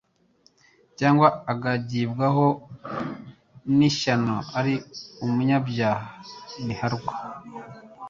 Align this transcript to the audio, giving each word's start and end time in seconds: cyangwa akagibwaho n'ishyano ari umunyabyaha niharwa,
cyangwa 0.99 1.27
akagibwaho 1.51 2.45
n'ishyano 3.77 4.35
ari 4.59 4.73
umunyabyaha 5.25 6.05
niharwa, 6.65 7.13